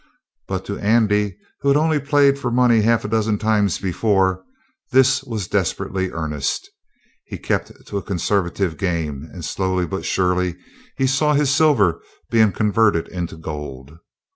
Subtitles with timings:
[0.47, 4.43] But to Andy, who had only played for money half a dozen times before,
[4.91, 6.67] this was desperately earnest.
[7.23, 10.55] He kept to a conservative game, and slowly but surely
[10.97, 12.01] he saw his silver
[12.31, 13.99] being converted into gold.